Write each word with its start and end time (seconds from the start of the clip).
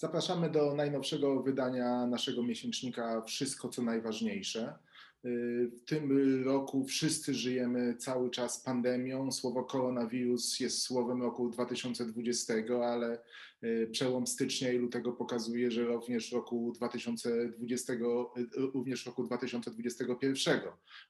Zapraszamy 0.00 0.50
do 0.50 0.74
najnowszego 0.74 1.42
wydania 1.42 2.06
naszego 2.06 2.42
miesięcznika 2.42 3.22
Wszystko 3.22 3.68
co 3.68 3.82
najważniejsze. 3.82 4.78
W 5.24 5.84
tym 5.86 6.10
roku 6.44 6.84
wszyscy 6.84 7.34
żyjemy 7.34 7.96
cały 7.96 8.30
czas 8.30 8.62
pandemią. 8.62 9.32
Słowo 9.32 9.64
koronawirus 9.64 10.60
jest 10.60 10.82
słowem 10.82 11.22
roku 11.22 11.48
2020, 11.50 12.54
ale 12.84 13.18
y, 13.64 13.88
przełom 13.92 14.26
stycznia 14.26 14.72
i 14.72 14.78
lutego 14.78 15.12
pokazuje, 15.12 15.70
że 15.70 15.84
również 15.84 16.32
roku 16.32 16.72
2020, 16.76 17.92
y, 17.92 17.98
również 18.56 19.06
roku 19.06 19.24
2021, 19.24 20.60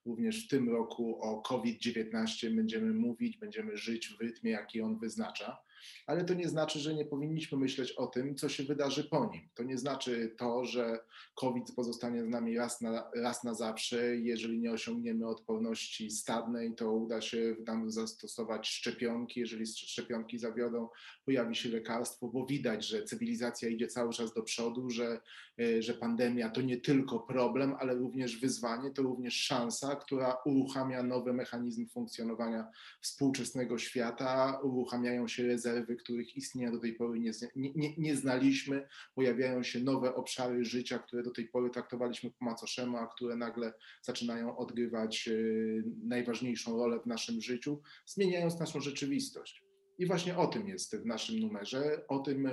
również 0.07 0.47
w 0.47 0.49
tym 0.49 0.69
roku 0.69 1.23
o 1.23 1.43
COVID-19 1.43 2.51
będziemy 2.57 2.95
mówić, 2.95 3.37
będziemy 3.37 3.77
żyć 3.77 4.09
w 4.09 4.21
rytmie, 4.21 4.51
jaki 4.51 4.81
on 4.81 4.99
wyznacza 4.99 5.68
ale 6.07 6.25
to 6.25 6.35
nie 6.35 6.49
znaczy, 6.49 6.79
że 6.79 6.95
nie 6.95 7.05
powinniśmy 7.05 7.59
myśleć 7.59 7.93
o 7.93 8.07
tym, 8.07 8.35
co 8.35 8.49
się 8.49 8.63
wydarzy 8.63 9.05
po 9.05 9.27
nim. 9.27 9.49
To 9.55 9.63
nie 9.63 9.79
znaczy 9.79 10.35
to, 10.39 10.65
że 10.65 10.99
COVID 11.35 11.75
pozostanie 11.77 12.25
z 12.25 12.29
nami 12.29 12.57
raz 12.57 12.81
na, 12.81 13.11
raz 13.15 13.45
na 13.45 13.55
zawsze. 13.55 14.17
Jeżeli 14.17 14.59
nie 14.59 14.73
osiągniemy 14.73 15.27
odporności 15.27 16.11
stadnej, 16.11 16.75
to 16.75 16.93
uda 16.93 17.21
się 17.21 17.57
nam 17.67 17.91
zastosować 17.91 18.69
szczepionki. 18.69 19.41
Jeżeli 19.41 19.67
szczepionki 19.67 20.39
zawiodą, 20.39 20.89
pojawi 21.25 21.57
się 21.57 21.69
lekarstwo, 21.69 22.29
bo 22.29 22.47
widać, 22.47 22.87
że 22.87 23.03
cywilizacja 23.03 23.69
idzie 23.69 23.87
cały 23.87 24.13
czas 24.13 24.35
do 24.35 24.43
przodu, 24.43 24.91
że, 24.91 25.21
e, 25.61 25.83
że 25.83 25.95
pandemia 25.95 26.51
to 26.51 26.61
nie 26.61 26.77
tylko 26.77 27.21
problem, 27.21 27.75
ale 27.79 27.95
również 27.95 28.41
wyzwanie, 28.41 28.91
to 28.91 29.03
również 29.03 29.35
szansa, 29.35 29.97
która 29.97 30.37
uruchamia 30.45 31.03
nowe 31.03 31.33
mechanizmy 31.33 31.87
funkcjonowania 31.87 32.67
współczesnego 33.01 33.79
świata, 33.79 34.61
uruchamiają 34.63 35.29
się 35.29 35.47
rezerwy 35.47 35.68
rezerwy, 35.69 35.97
których 35.97 36.37
istnienia 36.37 36.73
do 36.73 36.79
tej 36.79 36.93
pory 36.93 37.21
nie, 37.21 37.33
nie, 37.57 37.97
nie, 37.99 38.17
znaliśmy. 38.17 38.89
Pojawiają 39.15 39.63
się 39.63 39.81
nowe 39.81 40.15
obszary 40.15 40.65
życia, 40.65 40.99
które 40.99 41.23
do 41.23 41.31
tej 41.31 41.49
pory 41.49 41.71
traktowaliśmy 41.71 42.31
po 42.31 42.45
macoszemu, 42.45 42.97
a 42.97 43.07
które 43.07 43.37
nagle 43.37 43.73
zaczynają 44.03 44.57
odgrywać 44.57 45.29
e, 45.29 45.33
najważniejszą 46.05 46.77
rolę 46.77 47.01
w 47.01 47.07
naszym 47.07 47.41
życiu, 47.41 47.83
zmieniając 48.07 48.61
naszą 48.61 48.81
rzeczywistość. 48.81 49.63
I 49.99 50.07
właśnie 50.07 50.37
o 50.37 50.47
tym 50.47 50.69
jest 50.69 50.97
w 50.97 51.07
naszym 51.07 51.41
numerze, 51.41 52.07
o 52.09 52.19
tym 52.19 52.47
e, 52.47 52.53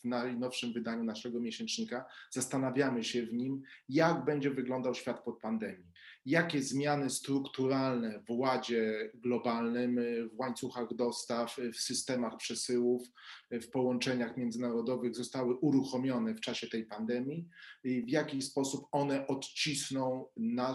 w 0.00 0.04
najnowszym 0.04 0.72
wydaniu 0.72 1.04
naszego 1.04 1.40
miesięcznika. 1.40 2.04
Zastanawiamy 2.30 3.04
się 3.04 3.26
w 3.26 3.32
nim, 3.32 3.62
jak 3.88 4.24
będzie 4.24 4.50
wyglądał 4.50 4.94
świat 4.94 5.24
pod 5.24 5.40
pandemią 5.40 5.84
jakie 6.26 6.62
zmiany 6.62 7.10
strukturalne 7.10 8.22
w 8.28 8.30
ładzie 8.30 9.10
globalnym, 9.14 10.00
w 10.32 10.38
łańcuchach 10.40 10.94
dostaw, 10.94 11.56
w 11.74 11.76
systemach 11.76 12.36
przesyłów, 12.36 13.08
w 13.50 13.70
połączeniach 13.70 14.36
międzynarodowych 14.36 15.14
zostały 15.14 15.54
uruchomione 15.54 16.34
w 16.34 16.40
czasie 16.40 16.68
tej 16.68 16.86
pandemii 16.86 17.48
i 17.84 18.02
w 18.02 18.08
jaki 18.08 18.42
sposób 18.42 18.86
one 18.92 19.26
odcisną 19.26 20.26
na 20.36 20.74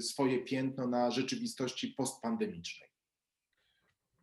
swoje 0.00 0.44
piętno 0.44 0.86
na 0.86 1.10
rzeczywistości 1.10 1.88
postpandemicznej. 1.88 2.87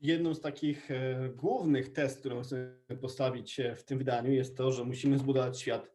Jedną 0.05 0.33
z 0.33 0.41
takich 0.41 0.91
e, 0.91 1.29
głównych 1.29 1.93
test, 1.93 2.19
którą 2.19 2.41
chcemy 2.41 2.77
postawić 3.01 3.61
w 3.75 3.83
tym 3.83 3.97
wydaniu, 3.97 4.31
jest 4.31 4.57
to, 4.57 4.71
że 4.71 4.83
musimy 4.83 5.17
zbudować 5.17 5.59
świat 5.59 5.89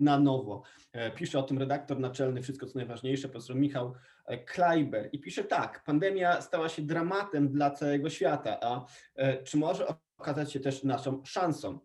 na 0.00 0.18
nowo. 0.18 0.62
E, 0.92 1.10
pisze 1.10 1.38
o 1.38 1.42
tym 1.42 1.58
redaktor 1.58 1.98
naczelny, 1.98 2.42
wszystko 2.42 2.66
co 2.66 2.78
najważniejsze, 2.78 3.28
profesor 3.28 3.56
Michał 3.56 3.94
e, 4.26 4.38
Kleiber 4.38 5.08
i 5.12 5.20
pisze 5.20 5.44
tak, 5.44 5.84
pandemia 5.84 6.40
stała 6.40 6.68
się 6.68 6.82
dramatem 6.82 7.48
dla 7.48 7.70
całego 7.70 8.10
świata, 8.10 8.58
a 8.62 8.86
czy 9.44 9.56
może 9.56 9.86
okazać 10.18 10.52
się 10.52 10.60
też 10.60 10.84
naszą 10.84 11.24
szansą? 11.24 11.78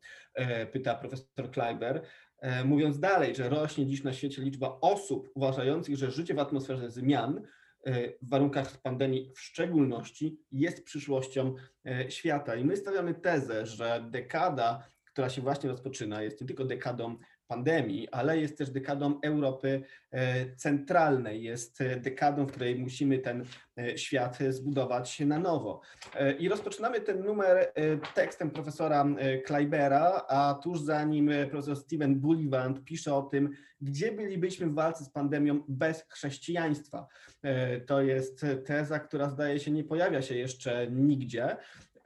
Pyta 0.72 0.96
profesor 0.96 1.52
Kleiber. 1.52 2.02
Mówiąc 2.66 3.00
dalej, 3.00 3.36
że 3.36 3.50
rośnie 3.50 3.86
dziś 3.86 4.04
na 4.04 4.14
świecie 4.14 4.42
liczba 4.42 4.78
osób 4.82 5.30
uważających, 5.36 5.98
że 5.98 6.12
życie 6.12 6.34
w 6.34 6.40
atmosferze 6.40 6.90
zmian 6.92 7.42
E, 7.42 7.65
w 8.22 8.30
warunkach 8.30 8.82
pandemii 8.82 9.32
w 9.36 9.40
szczególności 9.40 10.40
jest 10.52 10.84
przyszłością 10.84 11.56
e, 11.86 12.12
świata. 12.12 12.56
I 12.56 12.66
my 12.66 12.78
stawiamy 12.78 13.14
tezę, 13.14 13.66
że 13.66 14.08
dekada, 14.12 14.88
która 15.16 15.30
się 15.30 15.42
właśnie 15.42 15.70
rozpoczyna, 15.70 16.22
jest 16.22 16.42
nie 16.42 16.48
tylko 16.48 16.66
dekadą 16.66 17.16
pandemii, 17.48 18.10
ale 18.10 18.38
jest 18.38 18.58
też 18.58 18.70
dekadą 18.70 19.20
Europy 19.22 19.82
e, 20.12 20.56
centralnej, 20.56 21.44
jest 21.44 21.80
dekadą, 21.98 22.46
w 22.46 22.52
której 22.52 22.76
musimy 22.80 23.20
ten 23.20 23.46
e, 23.78 23.98
świat 23.98 24.38
zbudować 24.50 25.20
na 25.20 25.40
nowo. 25.40 25.82
E, 26.16 26.32
I 26.34 26.50
rozpoczynamy 26.50 27.02
ten 27.02 27.24
numer 27.24 27.74
tekstem 28.16 28.52
profesora 28.52 29.06
Kleibera, 29.46 30.26
a 30.30 30.60
tuż 30.64 30.80
za 30.80 31.04
nim 31.04 31.30
profesor 31.50 31.78
Steven 31.78 32.20
Bullivant 32.20 32.84
pisze 32.84 33.16
o 33.16 33.22
tym, 33.22 33.50
gdzie 33.82 34.12
bylibyśmy 34.12 34.68
w 34.68 34.74
walce 34.74 35.04
z 35.04 35.10
pandemią 35.10 35.64
bez 35.68 36.06
chrześcijaństwa. 36.10 37.08
To 37.88 38.02
jest 38.02 38.46
teza, 38.66 39.00
która 39.00 39.30
zdaje 39.30 39.60
się 39.60 39.72
nie 39.72 39.84
pojawia 39.84 40.22
się 40.22 40.36
jeszcze 40.36 40.88
nigdzie. 40.92 41.58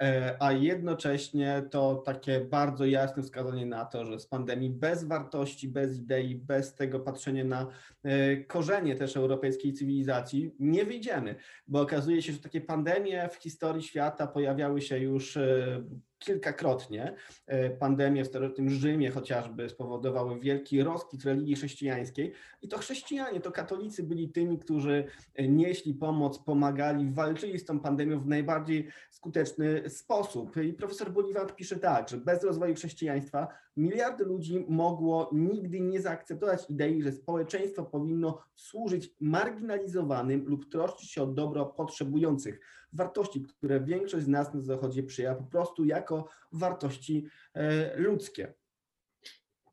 E, 0.02 0.36
a 0.40 0.52
jednocześnie 0.52 1.64
to 1.72 1.96
takie 1.96 2.40
bardzo 2.40 2.86
jasne 2.86 3.24
wskazanie 3.24 3.66
na 3.66 3.86
to, 3.86 4.06
że 4.06 4.20
z 4.20 4.28
pandemii 4.28 4.70
bez 4.70 5.04
wartości, 5.04 5.70
bez 5.70 5.98
idei, 5.98 6.36
bez 6.36 6.76
tego 6.76 7.00
patrzenia 7.00 7.44
na 7.44 7.68
e, 8.04 8.38
korzenie 8.38 8.96
też 8.96 9.18
europejskiej 9.18 9.74
cywilizacji 9.74 10.52
nie 10.60 10.86
wyjdziemy, 10.86 11.36
bo 11.68 11.82
okazuje 11.82 12.22
się, 12.22 12.34
że 12.34 12.40
takie 12.40 12.62
pandemie 12.62 13.30
w 13.30 13.36
historii 13.36 13.84
świata 13.84 14.28
pojawiały 14.28 14.82
się 14.82 15.00
już 15.00 15.38
e, 15.38 15.84
kilkakrotnie. 16.20 17.16
E, 17.48 17.70
pandemie 17.70 18.24
w 18.24 18.28
starożytnym 18.28 18.70
Rzymie 18.70 19.12
chociażby 19.12 19.70
spowodowały 19.70 20.40
wielki 20.40 20.84
rozkwit 20.84 21.24
religii 21.24 21.56
chrześcijańskiej 21.56 22.34
i 22.62 22.68
to 22.68 22.78
chrześcijanie, 22.78 23.40
to 23.40 23.52
katolicy 23.52 24.04
byli 24.04 24.30
tymi, 24.30 24.60
którzy 24.60 25.06
nieśli 25.40 25.94
pomoc, 25.94 26.40
pomagali, 26.40 27.14
walczyli 27.14 27.60
z 27.60 27.66
tą 27.66 27.80
pandemią 27.80 28.20
w 28.20 28.28
najbardziej 28.28 28.88
skuteczny 29.10 29.90
sposób. 29.90 30.58
I 30.58 30.74
profesor 30.74 31.12
Bolivar 31.12 31.56
pisze 31.56 31.76
tak, 31.76 32.10
że 32.10 32.18
bez 32.18 32.44
rozwoju 32.44 32.76
chrześcijaństwa 32.76 33.48
miliardy 33.80 34.26
ludzi 34.26 34.66
mogło 34.70 35.30
nigdy 35.34 35.80
nie 35.80 36.02
zaakceptować 36.02 36.70
idei, 36.70 37.04
że 37.04 37.12
społeczeństwo 37.12 37.84
powinno 37.84 38.42
służyć 38.56 39.16
marginalizowanym 39.20 40.46
lub 40.46 40.72
troszczyć 40.72 41.12
się 41.12 41.24
o 41.24 41.28
dobro 41.28 41.66
potrzebujących 41.66 42.60
wartości, 42.94 43.42
które 43.42 43.82
większość 43.82 44.26
z 44.26 44.28
nas 44.28 44.54
na 44.54 44.62
Zachodzie 44.62 45.04
przyjęła 45.04 45.36
po 45.36 45.44
prostu 45.44 45.86
jako 45.86 46.28
wartości 46.52 47.26
e, 47.54 47.98
ludzkie. 48.00 48.54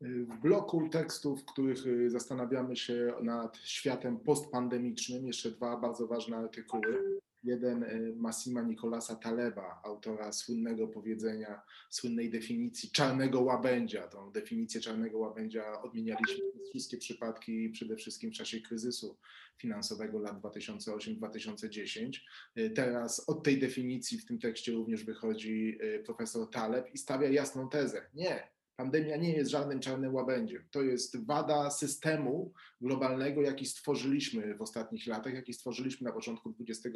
W 0.01 0.41
bloku 0.41 0.89
tekstów, 0.89 1.41
w 1.41 1.45
których 1.45 1.77
e, 1.87 2.09
zastanawiamy 2.09 2.75
się 2.75 3.13
nad 3.21 3.57
światem 3.57 4.19
postpandemicznym, 4.19 5.27
jeszcze 5.27 5.51
dwa 5.51 5.77
bardzo 5.77 6.07
ważne 6.07 6.37
artykuły. 6.37 7.19
Jeden 7.47 7.83
e, 7.83 7.99
Massima 8.15 8.61
Nicolasa 8.61 9.15
Taleba, 9.15 9.81
autora 9.83 10.31
słynnego 10.31 10.87
powiedzenia, 10.87 11.61
słynnej 11.89 12.29
definicji 12.29 12.91
czarnego 12.91 13.41
łabędzia. 13.41 14.07
Tą 14.07 14.31
definicję 14.31 14.81
czarnego 14.81 15.17
łabędzia 15.17 15.81
odmienialiśmy 15.81 16.51
przez 16.51 16.69
wszystkie 16.69 16.97
przypadki, 16.97 17.69
przede 17.69 17.95
wszystkim 17.95 18.31
w 18.31 18.33
czasie 18.33 18.61
kryzysu 18.61 19.17
finansowego 19.57 20.19
lat 20.19 20.41
2008-2010. 20.41 22.11
E, 22.55 22.69
teraz 22.69 23.29
od 23.29 23.43
tej 23.43 23.59
definicji 23.59 24.17
w 24.17 24.25
tym 24.25 24.39
tekście 24.39 24.71
również 24.71 25.03
wychodzi 25.03 25.77
e, 25.81 25.99
profesor 25.99 26.49
Taleb 26.49 26.93
i 26.93 26.97
stawia 26.97 27.29
jasną 27.29 27.69
tezę. 27.69 28.09
Nie, 28.13 28.56
Pandemia 28.77 29.17
nie 29.17 29.33
jest 29.33 29.51
żadnym 29.51 29.79
czarnym 29.79 30.15
łabędziem. 30.15 30.63
To 30.71 30.81
jest 30.81 31.25
wada 31.25 31.69
systemu 31.69 32.53
globalnego, 32.81 33.41
jaki 33.41 33.65
stworzyliśmy 33.65 34.55
w 34.55 34.61
ostatnich 34.61 35.07
latach, 35.07 35.33
jaki 35.33 35.53
stworzyliśmy 35.53 36.05
na 36.05 36.13
początku 36.13 36.53
XXI 36.69 36.95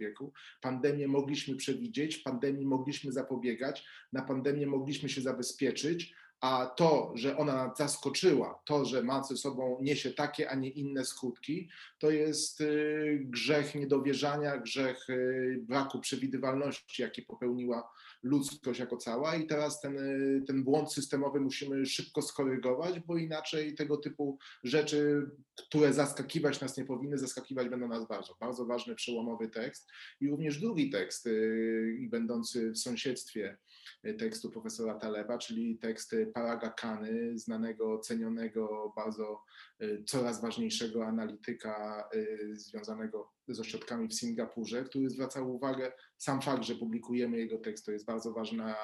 wieku. 0.00 0.32
Pandemię 0.60 1.08
mogliśmy 1.08 1.56
przewidzieć, 1.56 2.18
pandemii 2.18 2.66
mogliśmy 2.66 3.12
zapobiegać, 3.12 3.86
na 4.12 4.22
pandemię 4.22 4.66
mogliśmy 4.66 5.08
się 5.08 5.20
zabezpieczyć, 5.20 6.14
a 6.40 6.66
to, 6.66 7.12
że 7.14 7.36
ona 7.36 7.66
nas 7.66 7.78
zaskoczyła, 7.78 8.62
to, 8.64 8.84
że 8.84 9.02
ma 9.02 9.22
ze 9.22 9.36
sobą, 9.36 9.78
niesie 9.82 10.10
takie, 10.10 10.50
a 10.50 10.54
nie 10.54 10.68
inne 10.68 11.04
skutki, 11.04 11.68
to 11.98 12.10
jest 12.10 12.60
y, 12.60 13.20
grzech 13.24 13.74
niedowierzania, 13.74 14.58
grzech 14.58 15.10
y, 15.10 15.58
braku 15.62 16.00
przewidywalności, 16.00 17.02
jaki 17.02 17.22
popełniła 17.22 17.88
ludzkość 18.26 18.80
jako 18.80 18.96
cała 18.96 19.36
i 19.36 19.46
teraz 19.46 19.80
ten, 19.80 19.98
y, 19.98 20.44
ten 20.46 20.64
błąd 20.64 20.92
systemowy 20.92 21.40
musimy 21.40 21.86
szybko 21.86 22.22
skorygować, 22.22 23.00
bo 23.00 23.16
inaczej 23.16 23.74
tego 23.74 23.96
typu 23.96 24.38
rzeczy, 24.64 25.30
które 25.56 25.92
zaskakiwać 25.92 26.60
nas 26.60 26.76
nie 26.76 26.84
powinny, 26.84 27.18
zaskakiwać 27.18 27.68
będą 27.68 27.88
nas 27.88 28.08
bardzo. 28.08 28.36
Bardzo 28.40 28.66
ważny, 28.66 28.94
przełomowy 28.94 29.48
tekst 29.48 29.88
i 30.20 30.28
również 30.28 30.60
drugi 30.60 30.90
tekst, 30.90 31.28
będący 32.00 32.70
w 32.70 32.78
sąsiedztwie 32.78 33.58
tekstu 34.18 34.50
profesora 34.50 34.94
Taleba, 34.94 35.38
czyli 35.38 35.78
tekst 35.78 36.14
Paraga 36.34 36.70
Kany, 36.70 37.38
znanego, 37.38 37.98
cenionego, 37.98 38.92
bardzo 38.96 39.42
y, 39.82 40.04
coraz 40.06 40.40
ważniejszego 40.40 41.06
analityka 41.06 42.08
y, 42.14 42.56
związanego 42.56 43.32
z 43.48 43.60
ośrodkami 43.60 44.08
w 44.08 44.14
Singapurze, 44.14 44.84
który 44.84 45.10
zwracał 45.10 45.54
uwagę, 45.54 45.92
sam 46.16 46.42
fakt, 46.42 46.64
że 46.64 46.74
publikujemy 46.74 47.38
jego 47.38 47.58
tekst, 47.58 47.86
to 47.86 47.92
jest 47.92 48.06
bardzo 48.06 48.32
ważna, 48.32 48.76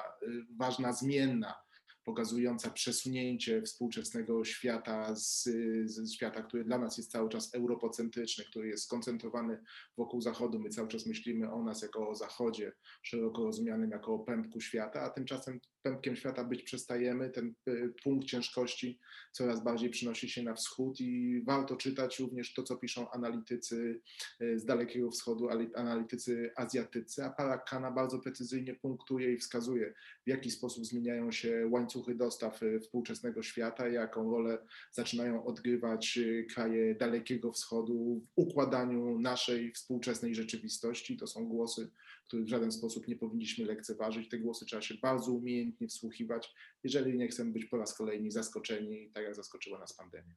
ważna 0.57 0.93
zmienna 0.93 1.55
pokazująca 2.05 2.69
przesunięcie 2.69 3.61
współczesnego 3.61 4.45
świata 4.45 5.15
z, 5.15 5.43
z 5.85 6.13
świata, 6.13 6.43
który 6.43 6.63
dla 6.63 6.77
nas 6.77 6.97
jest 6.97 7.11
cały 7.11 7.29
czas 7.29 7.55
europocentryczny, 7.55 8.45
który 8.45 8.67
jest 8.67 8.83
skoncentrowany 8.83 9.57
wokół 9.97 10.21
Zachodu. 10.21 10.59
My 10.59 10.69
cały 10.69 10.87
czas 10.87 11.05
myślimy 11.05 11.51
o 11.51 11.63
nas 11.63 11.81
jako 11.81 12.09
o 12.09 12.15
Zachodzie, 12.15 12.71
szeroko 13.01 13.43
rozumianym 13.43 13.91
jako 13.91 14.13
o 14.13 14.19
pępku 14.19 14.61
świata, 14.61 15.01
a 15.01 15.09
tymczasem 15.09 15.59
pępkiem 15.83 16.15
świata 16.15 16.43
być 16.43 16.63
przestajemy. 16.63 17.29
Ten 17.29 17.53
y, 17.67 17.93
punkt 18.03 18.27
ciężkości 18.27 18.99
coraz 19.31 19.63
bardziej 19.63 19.89
przynosi 19.89 20.29
się 20.29 20.43
na 20.43 20.53
wschód 20.53 21.01
i 21.01 21.41
warto 21.45 21.75
czytać 21.75 22.19
również 22.19 22.53
to, 22.53 22.63
co 22.63 22.77
piszą 22.77 23.11
analitycy 23.11 24.01
y, 24.41 24.59
z 24.59 24.65
Dalekiego 24.65 25.11
Wschodu, 25.11 25.49
analitycy 25.75 26.51
azjatycy, 26.55 27.23
a 27.23 27.29
Parakana 27.29 27.91
bardzo 27.91 28.19
precyzyjnie 28.19 28.75
punktuje 28.75 29.33
i 29.33 29.37
wskazuje, 29.37 29.93
w 30.25 30.29
jaki 30.29 30.51
sposób 30.51 30.85
zmieniają 30.85 31.31
się 31.31 31.67
łańcuchy 31.71 31.92
dostaw 32.15 32.63
y, 32.63 32.79
współczesnego 32.79 33.43
świata, 33.43 33.87
jaką 33.87 34.31
rolę 34.31 34.57
zaczynają 34.91 35.45
odgrywać 35.45 36.19
kraje 36.53 36.95
Dalekiego 36.95 37.51
Wschodu 37.51 38.21
w 38.25 38.31
układaniu 38.35 39.19
naszej 39.19 39.71
współczesnej 39.71 40.35
rzeczywistości. 40.35 41.17
To 41.17 41.27
są 41.27 41.47
głosy, 41.47 41.91
których 42.27 42.45
w 42.45 42.49
żaden 42.49 42.71
sposób 42.71 43.07
nie 43.07 43.15
powinniśmy 43.15 43.65
lekceważyć. 43.65 44.29
Te 44.29 44.39
głosy 44.39 44.65
trzeba 44.65 44.81
się 44.81 44.95
bardzo 45.01 45.31
umiejętnie 45.31 45.87
wsłuchiwać, 45.87 46.53
jeżeli 46.83 47.17
nie 47.17 47.27
chcemy 47.27 47.51
być 47.51 47.65
po 47.65 47.77
raz 47.77 47.97
kolejny 47.97 48.31
zaskoczeni, 48.31 49.11
tak 49.13 49.23
jak 49.23 49.35
zaskoczyła 49.35 49.79
nas 49.79 49.93
pandemia. 49.93 50.35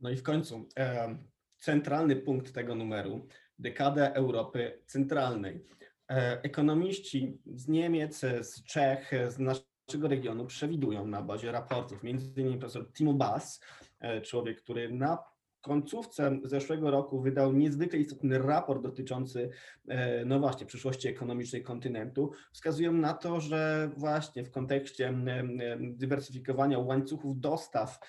No 0.00 0.10
i 0.10 0.16
w 0.16 0.22
końcu 0.22 0.68
e, 0.78 1.18
centralny 1.58 2.16
punkt 2.16 2.52
tego 2.52 2.74
numeru, 2.74 3.28
dekada 3.58 4.12
Europy 4.12 4.82
Centralnej. 4.86 5.66
E, 6.10 6.42
ekonomiści 6.42 7.38
z 7.46 7.68
Niemiec, 7.68 8.20
z 8.40 8.64
Czech, 8.64 9.10
z 9.28 9.38
naszego 9.38 9.73
regionu 10.02 10.46
przewidują 10.46 11.06
na 11.06 11.22
bazie 11.22 11.52
raportów, 11.52 12.02
między 12.02 12.40
innymi 12.40 12.58
profesor 12.58 12.92
Timo 12.92 13.12
Bass, 13.12 13.60
e, 14.00 14.20
człowiek, 14.20 14.62
który 14.62 14.90
na 14.90 15.18
końcówce 15.64 16.38
zeszłego 16.44 16.90
roku 16.90 17.20
wydał 17.20 17.52
niezwykle 17.52 17.98
istotny 17.98 18.38
raport 18.38 18.82
dotyczący, 18.82 19.50
e, 19.88 20.24
no 20.24 20.40
właśnie, 20.40 20.66
przyszłości 20.66 21.08
ekonomicznej 21.08 21.62
kontynentu. 21.62 22.30
Wskazują 22.52 22.92
na 22.92 23.14
to, 23.14 23.40
że 23.40 23.90
właśnie 23.96 24.44
w 24.44 24.50
kontekście 24.50 25.14
dywersyfikowania 25.80 26.78
łańcuchów 26.78 27.40
dostaw 27.40 28.00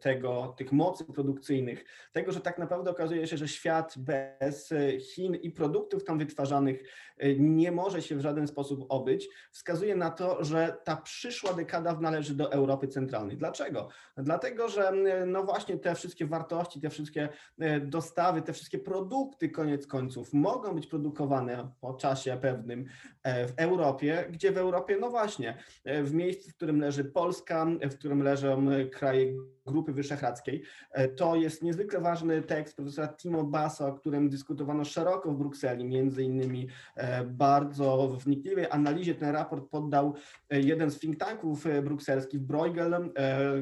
tego, 0.00 0.54
tych 0.58 0.72
mocy 0.72 1.04
produkcyjnych, 1.04 1.84
tego, 2.12 2.32
że 2.32 2.40
tak 2.40 2.58
naprawdę 2.58 2.90
okazuje 2.90 3.26
się, 3.26 3.36
że 3.36 3.48
świat 3.48 3.94
bez 3.98 4.72
Chin 5.00 5.34
i 5.34 5.50
produktów 5.50 6.04
tam 6.04 6.18
wytwarzanych 6.18 6.82
e, 7.18 7.34
nie 7.34 7.72
może 7.72 8.02
się 8.02 8.16
w 8.16 8.20
żaden 8.20 8.46
sposób 8.46 8.86
obyć, 8.88 9.28
wskazuje 9.50 9.96
na 9.96 10.10
to, 10.10 10.44
że 10.44 10.76
ta 10.84 10.96
przyszła 10.96 11.52
dekada 11.52 12.00
należy 12.00 12.34
do 12.34 12.52
Europy 12.52 12.88
Centralnej. 12.88 13.36
Dlaczego? 13.36 13.88
Dlatego, 14.16 14.68
że 14.68 14.92
no 15.26 15.44
właśnie 15.44 15.78
te 15.78 15.94
wszystkie 15.94 16.11
wszystkie 16.12 16.26
wartości, 16.26 16.80
te 16.80 16.90
wszystkie 16.90 17.28
e, 17.58 17.80
dostawy, 17.80 18.42
te 18.42 18.52
wszystkie 18.52 18.78
produkty 18.78 19.48
koniec 19.48 19.86
końców 19.86 20.32
mogą 20.32 20.74
być 20.74 20.86
produkowane 20.86 21.70
po 21.80 21.94
czasie 21.94 22.38
pewnym 22.40 22.84
e, 23.22 23.48
w 23.48 23.52
Europie, 23.56 24.26
gdzie 24.32 24.52
w 24.52 24.58
Europie, 24.58 24.96
no 25.00 25.10
właśnie, 25.10 25.58
e, 25.84 26.02
w 26.02 26.14
miejscu, 26.14 26.50
w 26.50 26.54
którym 26.54 26.80
leży 26.80 27.04
Polska, 27.04 27.66
w 27.90 27.94
którym 27.94 28.22
leżą 28.22 28.66
kraje 28.92 29.32
Grupy 29.66 29.92
Wyszehradzkiej. 29.92 30.62
To 31.16 31.36
jest 31.36 31.62
niezwykle 31.62 32.00
ważny 32.00 32.42
tekst 32.42 32.76
profesora 32.76 33.08
Timo 33.08 33.44
Basa, 33.44 33.86
o 33.86 33.92
którym 33.92 34.28
dyskutowano 34.28 34.84
szeroko 34.84 35.32
w 35.32 35.36
Brukseli, 35.36 35.84
między 35.84 36.22
innymi 36.22 36.68
bardzo 37.26 38.08
wnikliwej 38.08 38.66
analizie 38.70 39.14
ten 39.14 39.30
raport 39.30 39.70
poddał 39.70 40.14
jeden 40.50 40.90
z 40.90 40.98
think 40.98 41.18
tanków 41.18 41.64
brukselskich, 41.82 42.40
Bruegel, 42.40 43.12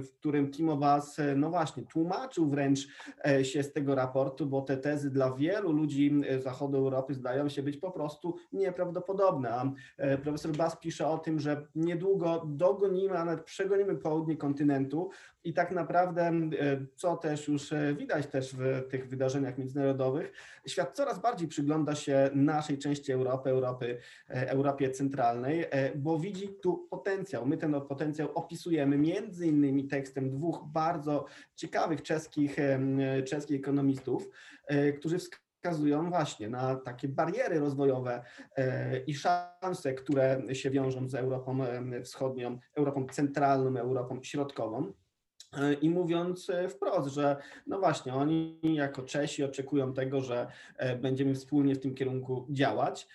w 0.03 0.09
którym 0.19 0.51
Timo 0.51 0.77
Bass, 0.77 1.17
no 1.37 1.51
właśnie, 1.51 1.83
tłumaczył 1.83 2.40
wręcz 2.49 2.89
e, 3.27 3.45
się 3.45 3.63
z 3.63 3.73
tego 3.73 3.95
raportu, 3.95 4.47
bo 4.47 4.63
te 4.63 4.77
tezy 4.77 5.11
dla 5.11 5.33
wielu 5.35 5.73
ludzi 5.73 6.21
e, 6.29 6.39
zachodu 6.39 6.79
Europy 6.79 7.15
zdają 7.15 7.49
się 7.49 7.63
być 7.63 7.77
po 7.77 7.91
prostu 7.91 8.37
nieprawdopodobne. 8.53 9.51
A 9.51 9.73
e, 9.97 10.19
profesor 10.19 10.57
Bas 10.57 10.77
pisze 10.81 11.09
o 11.09 11.19
tym, 11.19 11.41
że 11.41 11.67
niedługo 11.75 12.43
dogonimy, 12.47 13.19
a 13.19 13.25
nawet 13.25 13.45
przegonimy 13.45 13.97
południe 13.97 14.37
kontynentu 14.37 15.11
i 15.45 15.55
tak 15.55 15.73
naprawdę, 15.73 16.33
co 16.97 17.17
też 17.17 17.49
już 17.49 17.71
widać 17.99 18.27
też 18.27 18.55
w 18.55 18.89
tych 18.89 19.09
wydarzeniach 19.09 19.59
międzynarodowych, 19.59 20.33
świat 20.67 20.97
coraz 20.97 21.19
bardziej 21.19 21.49
przygląda 21.49 21.95
się 21.95 22.31
naszej 22.35 22.79
części 22.79 23.13
Europy, 23.13 23.51
Europy, 23.51 23.99
Europie 24.29 24.91
Centralnej, 24.91 25.65
bo 25.97 26.19
widzi 26.19 26.49
tu 26.63 26.87
potencjał. 26.91 27.47
My 27.47 27.57
ten 27.57 27.81
potencjał 27.81 28.29
opisujemy 28.35 28.99
między 28.99 29.47
innymi 29.47 29.89
tekstem 29.89 30.31
dwóch 30.31 30.65
bardzo 30.73 31.25
ciekawych 31.55 32.03
czeskich 32.03 32.57
czeskich, 33.25 33.61
ekonomistów, 33.61 34.29
e, 34.67 34.93
którzy 34.93 35.19
wskazują 35.19 36.11
właśnie 36.11 36.49
na 36.49 36.77
takie 36.77 37.09
bariery 37.09 37.61
rozwojowe 37.61 38.25
e, 38.57 38.99
i 38.99 39.15
szanse, 39.15 39.95
które 39.95 40.43
się 40.53 40.71
wiążą 40.71 41.09
z 41.09 41.15
Europą 41.15 41.59
Wschodnią, 42.05 42.59
Europą 42.75 43.07
Centralną, 43.07 43.81
Europą 43.81 44.23
Środkową. 44.23 44.93
E, 45.57 45.73
I 45.73 45.91
mówiąc 45.91 46.51
wprost, 46.69 47.09
że 47.09 47.37
no 47.67 47.79
właśnie, 47.79 48.15
oni 48.15 48.59
jako 48.63 49.03
Czesi 49.03 49.45
oczekują 49.45 49.93
tego, 49.93 50.21
że 50.21 50.47
będziemy 51.01 51.35
wspólnie 51.35 51.75
w 51.75 51.81
tym 51.81 51.95
kierunku 51.95 52.47
działać. 52.51 53.09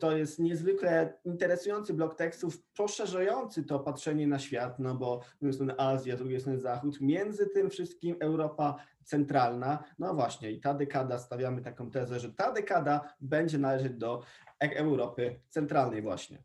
To 0.00 0.16
jest 0.16 0.38
niezwykle 0.38 1.14
interesujący 1.24 1.94
blok 1.94 2.14
tekstów, 2.14 2.62
poszerzający 2.76 3.64
to 3.64 3.80
patrzenie 3.80 4.26
na 4.26 4.38
świat, 4.38 4.78
no 4.78 4.94
bo 4.94 5.20
z 5.22 5.32
jednej 5.34 5.52
strony 5.52 5.74
Azja, 5.78 6.16
z 6.16 6.18
drugiej 6.18 6.40
strony 6.40 6.58
Zachód, 6.58 7.00
między 7.00 7.46
tym 7.46 7.70
wszystkim 7.70 8.16
Europa 8.20 8.76
centralna. 9.04 9.84
No 9.98 10.14
właśnie, 10.14 10.50
i 10.50 10.60
ta 10.60 10.74
dekada, 10.74 11.18
stawiamy 11.18 11.62
taką 11.62 11.90
tezę, 11.90 12.20
że 12.20 12.32
ta 12.32 12.52
dekada 12.52 13.14
będzie 13.20 13.58
należeć 13.58 13.92
do 13.92 14.22
Europy 14.60 15.40
centralnej 15.48 16.02
właśnie. 16.02 16.42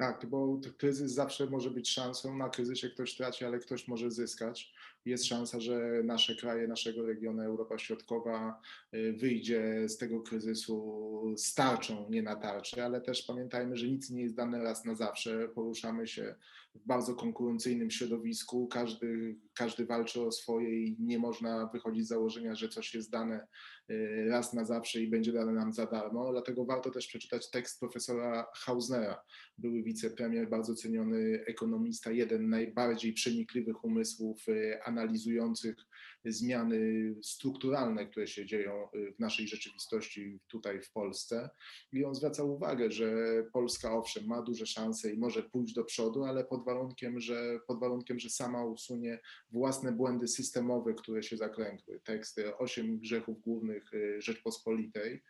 Tak, 0.00 0.26
bo 0.26 0.60
kryzys 0.78 1.12
zawsze 1.12 1.46
może 1.46 1.70
być 1.70 1.90
szansą. 1.90 2.36
Na 2.36 2.48
kryzysie 2.48 2.90
ktoś 2.90 3.16
traci, 3.16 3.44
ale 3.44 3.58
ktoś 3.58 3.88
może 3.88 4.10
zyskać. 4.10 4.72
Jest 5.04 5.26
szansa, 5.26 5.60
że 5.60 6.02
nasze 6.04 6.36
kraje, 6.36 6.68
naszego 6.68 7.06
regionu, 7.06 7.42
Europa 7.42 7.78
Środkowa 7.78 8.60
y, 8.94 9.12
wyjdzie 9.12 9.88
z 9.88 9.96
tego 9.96 10.20
kryzysu 10.20 11.34
z 11.36 11.54
tarczą, 11.54 12.10
nie 12.10 12.22
na 12.22 12.36
tarczy, 12.36 12.84
ale 12.84 13.00
też 13.00 13.22
pamiętajmy, 13.22 13.76
że 13.76 13.88
nic 13.88 14.10
nie 14.10 14.22
jest 14.22 14.34
dane 14.34 14.62
raz 14.62 14.84
na 14.84 14.94
zawsze. 14.94 15.48
Poruszamy 15.54 16.06
się 16.06 16.34
w 16.74 16.86
bardzo 16.86 17.14
konkurencyjnym 17.14 17.90
środowisku. 17.90 18.68
Każdy, 18.68 19.36
każdy 19.54 19.86
walczy 19.86 20.22
o 20.22 20.32
swoje 20.32 20.84
i 20.84 20.96
nie 21.00 21.18
można 21.18 21.66
wychodzić 21.66 22.04
z 22.04 22.08
założenia, 22.08 22.54
że 22.54 22.68
coś 22.68 22.94
jest 22.94 23.10
dane 23.10 23.46
y, 23.90 24.26
raz 24.28 24.52
na 24.52 24.64
zawsze 24.64 25.00
i 25.00 25.08
będzie 25.08 25.32
dane 25.32 25.52
nam 25.52 25.72
za 25.72 25.86
darmo. 25.86 26.32
Dlatego 26.32 26.64
warto 26.64 26.90
też 26.90 27.06
przeczytać 27.06 27.50
tekst 27.50 27.80
profesora 27.80 28.46
Hausnera, 28.54 29.22
były 29.58 29.82
wicepremier, 29.82 30.48
bardzo 30.48 30.74
ceniony 30.74 31.44
ekonomista, 31.46 32.10
jeden 32.10 32.48
najbardziej 32.48 33.12
przenikliwych 33.12 33.84
umysłów 33.84 34.48
y, 34.48 34.82
analizujących 34.90 35.76
zmiany 36.24 37.14
strukturalne, 37.22 38.06
które 38.06 38.26
się 38.26 38.46
dzieją 38.46 38.88
y, 38.94 39.12
w 39.12 39.18
naszej 39.18 39.48
rzeczywistości 39.48 40.38
tutaj 40.48 40.82
w 40.82 40.92
Polsce. 40.92 41.50
I 41.92 42.04
on 42.04 42.14
zwraca 42.14 42.44
uwagę, 42.44 42.90
że 42.90 43.14
Polska 43.52 43.96
owszem 43.96 44.26
ma 44.26 44.42
duże 44.42 44.66
szanse 44.66 45.12
i 45.12 45.18
może 45.18 45.42
pójść 45.42 45.74
do 45.74 45.84
przodu, 45.84 46.24
ale 46.24 46.44
pod 46.44 46.64
warunkiem, 46.64 47.20
że, 47.20 47.60
pod 47.66 47.80
warunkiem, 47.80 48.18
że 48.18 48.30
sama 48.30 48.64
usunie 48.64 49.20
własne 49.50 49.92
błędy 49.92 50.28
systemowe, 50.28 50.94
które 50.94 51.22
się 51.22 51.36
zaklękły. 51.36 52.00
Teksty 52.04 52.56
Osiem 52.56 52.98
grzechów 52.98 53.40
głównych 53.40 53.94
y, 53.94 54.22
Rzeczpospolitej. 54.22 55.22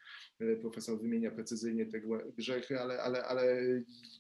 Y, 0.43 0.59
profesor 0.61 1.01
wymienia 1.01 1.31
precyzyjnie 1.31 1.87
te 1.87 2.01
grzechy, 2.37 2.81
ale, 2.81 3.03
ale, 3.03 3.25
ale 3.25 3.63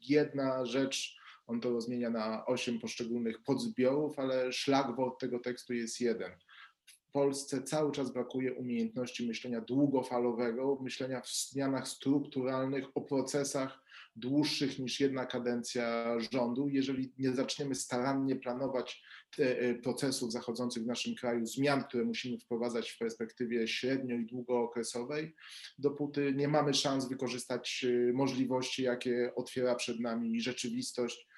jedna 0.09 0.66
rzecz 0.66 1.19
on 1.50 1.61
to 1.61 1.71
rozmienia 1.71 2.11
na 2.11 2.47
osiem 2.47 2.78
poszczególnych 2.78 3.42
podzbiorów, 3.42 4.19
ale 4.19 4.52
szlak 4.52 4.99
od 4.99 5.19
tego 5.19 5.38
tekstu 5.38 5.75
jest 5.75 6.00
jeden. 6.00 6.33
W 6.85 7.12
Polsce 7.12 7.62
cały 7.62 7.92
czas 7.92 8.12
brakuje 8.12 8.54
umiejętności 8.54 9.26
myślenia 9.26 9.61
długofalowego, 9.61 10.78
myślenia 10.83 11.21
w 11.21 11.28
zmianach 11.28 11.88
strukturalnych, 11.88 12.85
o 12.95 13.00
procesach 13.00 13.80
dłuższych 14.16 14.78
niż 14.78 15.00
jedna 15.00 15.26
kadencja 15.26 16.16
rządu. 16.33 16.69
Jeżeli 16.69 17.12
nie 17.19 17.33
zaczniemy 17.33 17.75
starannie 17.75 18.37
planować 18.37 19.02
e, 19.38 19.75
procesów 19.75 20.33
zachodzących 20.33 20.83
w 20.83 20.87
naszym 20.87 21.14
kraju, 21.14 21.47
zmian, 21.47 21.85
które 21.85 22.04
musimy 22.04 22.38
wprowadzać 22.38 22.90
w 22.90 22.99
perspektywie 22.99 23.69
średnio 23.69 24.16
i 24.16 24.26
długookresowej, 24.26 25.35
dopóty 25.78 26.35
nie 26.37 26.49
mamy 26.49 26.75
szans 26.75 27.09
wykorzystać 27.09 27.85
e, 27.88 28.12
możliwości, 28.12 28.83
jakie 28.83 29.33
otwiera 29.37 29.75
przed 29.75 30.00
nami 30.00 30.40
rzeczywistość 30.40 31.29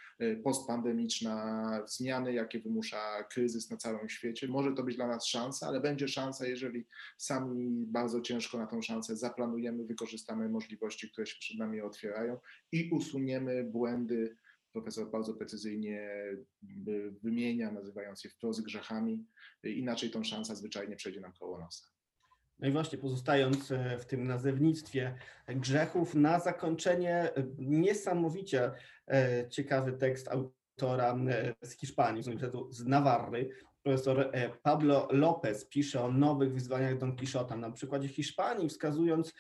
postpandemiczna, 0.45 1.83
zmiany, 1.87 2.33
jakie 2.33 2.61
wymusza 2.61 3.25
kryzys 3.25 3.71
na 3.71 3.77
całym 3.77 4.09
świecie. 4.09 4.49
Może 4.49 4.73
to 4.73 4.83
być 4.83 4.97
dla 4.97 5.07
nas 5.07 5.27
szansa, 5.27 5.67
ale 5.67 5.81
będzie 5.81 6.09
szansa, 6.09 6.47
jeżeli 6.47 6.87
sami 7.19 7.87
bardzo 7.87 8.21
ciężko 8.21 8.59
na 8.59 8.67
tą 8.67 8.83
szansę 8.83 9.17
zaplanujemy, 9.17 9.85
wykorzystamy 9.85 10.49
możliwości, 10.49 11.11
które 11.11 11.27
się 11.27 11.37
przed 11.41 11.59
nami 11.59 11.81
otwierają 11.81 12.39
i 12.73 12.91
usuniemy 12.93 13.65
błędy 13.65 14.37
profesor 14.73 15.11
bardzo 15.11 15.35
precyzyjnie 15.35 16.11
y, 16.89 17.11
wymienia, 17.23 17.73
nazywając 17.73 18.25
je 18.25 18.31
wprost 18.31 18.63
grzechami. 18.63 19.27
Inaczej 19.65 20.11
tą 20.11 20.25
szansa 20.25 20.55
zwyczajnie 20.55 20.97
przejdzie 20.97 21.21
nam 21.21 21.33
koło 21.33 21.59
nosa. 21.59 21.87
No 22.63 22.69
i 22.69 22.73
właśnie 22.73 22.99
pozostając 22.99 23.71
e, 23.71 23.99
w 23.99 24.07
tym 24.07 24.27
nazewnictwie 24.27 25.15
grzechów, 25.49 26.15
na 26.15 26.41
zakończenie 26.41 27.15
e, 27.15 27.31
niesamowicie 27.59 28.71
e, 29.09 29.49
ciekawy 29.49 29.93
tekst 29.93 30.29
autora 30.29 31.17
z 31.63 31.73
Hiszpanii, 31.73 32.23
z 32.23 32.29
Uniwersytetu 32.29 32.73
z 32.73 32.87
Nawarry. 32.87 33.49
Profesor 33.83 34.33
Pablo 34.63 35.09
Lopez 35.11 35.65
pisze 35.65 36.05
o 36.05 36.13
nowych 36.13 36.55
wyzwaniach 36.55 36.99
Don 36.99 37.17
Quixota 37.17 37.57
na 37.57 37.71
przykładzie 37.71 38.09
Hiszpanii, 38.09 38.69
wskazując 38.69 39.35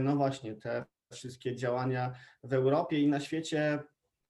no 0.00 0.16
właśnie 0.16 0.54
te 0.54 0.84
wszystkie 1.12 1.56
działania 1.56 2.12
w 2.44 2.52
Europie 2.52 3.00
i 3.00 3.08
na 3.08 3.20
świecie 3.20 3.78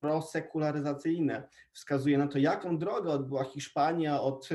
prosekularyzacyjne. 0.03 1.49
Wskazuje 1.73 2.19
na 2.19 2.29
to, 2.29 2.39
jaką 2.39 2.79
drogę 2.79 3.11
odbyła 3.11 3.45
Hiszpania 3.45 4.21
od 4.21 4.49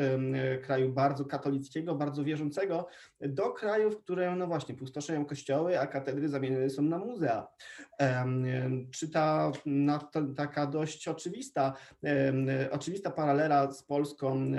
kraju 0.63 0.93
bardzo 0.93 1.25
katolickiego, 1.25 1.95
bardzo 1.95 2.23
wierzącego, 2.23 2.87
do 3.21 3.49
kraju, 3.49 3.91
w 3.91 3.97
którym 3.97 4.37
no 4.37 4.47
właśnie 4.47 4.75
pustoszeją 4.75 5.25
kościoły, 5.25 5.79
a 5.79 5.87
katedry 5.87 6.29
zamienione 6.29 6.69
są 6.69 6.81
na 6.81 6.97
muzea. 6.97 7.47
Czy 8.91 9.09
ta 9.09 9.51
taka 10.35 10.67
dość 10.67 11.07
oczywista, 11.07 11.73
oczywista 12.71 13.11
paralela 13.11 13.71
z 13.71 13.83
Polską 13.83 14.51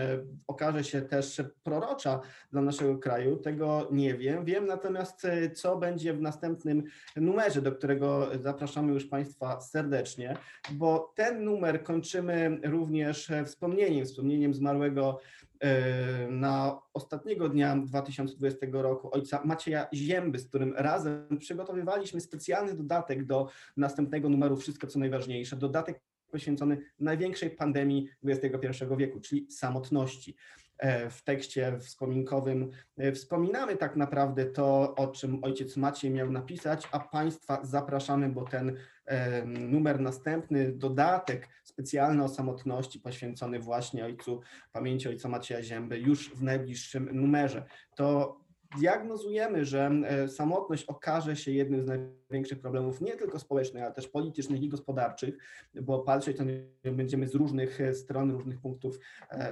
okaże 0.46 0.84
się 0.84 1.02
też 1.02 1.42
prorocza 1.62 2.20
dla 2.52 2.62
naszego 2.62 2.98
kraju? 2.98 3.36
Tego 3.36 3.88
nie 3.90 4.14
wiem. 4.14 4.44
Wiem 4.44 4.66
natomiast, 4.66 5.24
e, 5.24 5.50
co 5.50 5.76
będzie 5.76 6.14
w 6.14 6.20
następnym 6.20 6.84
numerze, 7.16 7.62
do 7.62 7.72
którego 7.72 8.28
zapraszamy 8.42 8.92
już 8.92 9.06
Państwa 9.06 9.60
serdecznie, 9.60 10.36
bo 10.78 11.12
ten 11.14 11.44
numer 11.44 11.82
kończymy 11.82 12.60
również 12.64 13.30
e, 13.30 13.44
wspomnieniem, 13.44 14.04
wspomnieniem 14.04 14.54
zmarłego 14.54 15.20
e, 15.60 16.28
na 16.30 16.78
ostatniego 16.94 17.48
dnia 17.48 17.76
2020 17.76 18.66
roku 18.72 19.14
ojca 19.14 19.42
Macieja 19.44 19.86
Zięby, 19.94 20.38
z 20.38 20.48
którym 20.48 20.74
razem 20.76 21.38
przygotowywaliśmy 21.38 22.20
specjalny 22.20 22.74
dodatek 22.74 23.24
do 23.24 23.48
następnego 23.76 24.28
numeru 24.28 24.56
Wszystko 24.56 24.86
co 24.86 24.98
najważniejsze, 24.98 25.56
dodatek 25.56 26.00
poświęcony 26.30 26.78
największej 27.00 27.50
pandemii 27.50 28.08
XXI 28.24 28.84
wieku, 28.96 29.20
czyli 29.20 29.50
samotności. 29.50 30.36
E, 30.78 31.10
W 31.10 31.22
tekście 31.22 31.78
wspominkowym 31.78 32.70
e, 32.98 33.12
wspominamy 33.12 33.76
tak 33.76 33.96
naprawdę 33.96 34.46
to, 34.46 34.94
o 34.94 35.06
czym 35.06 35.44
ojciec 35.44 35.76
Maciej 35.76 36.10
miał 36.10 36.30
napisać, 36.30 36.88
a 36.92 37.00
Państwa 37.00 37.64
zapraszamy, 37.64 38.28
bo 38.28 38.44
ten 38.44 38.76
e, 39.06 39.44
numer 39.44 40.00
następny, 40.00 40.72
dodatek 40.72 41.48
specjalny 41.64 42.24
o 42.24 42.28
samotności 42.28 43.00
poświęcony 43.00 43.60
właśnie 43.60 44.04
ojcu, 44.04 44.40
pamięci 44.72 45.08
ojca 45.08 45.28
Macieja 45.28 45.62
Zięby 45.62 45.98
już 45.98 46.34
w 46.34 46.42
najbliższym 46.42 47.08
numerze. 47.12 47.64
To 47.96 48.38
diagnozujemy, 48.78 49.64
że 49.64 49.90
samotność 50.28 50.84
okaże 50.84 51.36
się 51.36 51.50
jednym 51.52 51.82
z 51.82 51.86
największych 51.86 52.60
problemów 52.60 53.00
nie 53.00 53.16
tylko 53.16 53.38
społecznych, 53.38 53.82
ale 53.82 53.92
też 53.92 54.08
politycznych 54.08 54.62
i 54.62 54.68
gospodarczych, 54.68 55.34
bo 55.82 55.98
patrzeć 55.98 56.36
nie 56.84 56.92
będziemy 56.92 57.28
z 57.28 57.34
różnych 57.34 57.78
stron, 57.92 58.30
różnych 58.30 58.60
punktów 58.60 58.98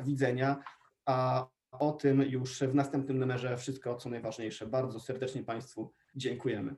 widzenia, 0.04 0.62
a 1.06 1.46
o 1.70 1.92
tym 1.92 2.22
już 2.22 2.58
w 2.58 2.74
następnym 2.74 3.18
numerze 3.18 3.56
wszystko, 3.56 3.96
co 3.96 4.10
najważniejsze. 4.10 4.66
Bardzo 4.66 5.00
serdecznie 5.00 5.42
Państwu 5.42 5.92
dziękujemy. 6.14 6.76